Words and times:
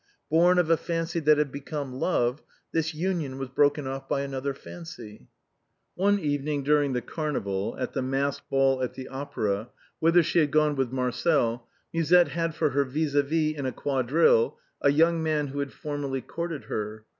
Born 0.31 0.57
of 0.57 0.67
a 0.71 0.77
fancy 0.77 1.19
that 1.19 1.37
had 1.37 1.51
become 1.51 1.93
love, 1.93 2.41
this 2.71 2.91
union 2.95 3.37
was 3.37 3.49
broken 3.49 3.85
off 3.85 4.09
by 4.09 4.21
another 4.21 4.55
fancy. 4.55 5.27
One 5.93 6.17
evening 6.17 6.63
during 6.63 6.93
the 6.93 7.03
carnival, 7.03 7.75
at 7.77 7.93
the 7.93 8.01
masked 8.01 8.49
ball 8.49 8.81
at 8.81 8.95
the 8.95 9.07
Opera, 9.07 9.69
whither 9.99 10.23
she 10.23 10.39
had 10.39 10.49
gone 10.49 10.75
with 10.75 10.91
Marcel, 10.91 11.67
Musette 11.93 12.29
had 12.29 12.55
for 12.55 12.71
her 12.71 12.83
vis 12.83 13.13
a 13.13 13.21
vis 13.21 13.55
in 13.55 13.67
a 13.67 13.71
quadrille 13.71 14.57
a 14.81 14.91
young 14.91 15.21
man 15.21 15.49
who 15.49 15.59
had 15.59 15.71
for 15.71 15.99
merly 15.99 16.25
courted 16.25 16.63
her. 16.63 17.05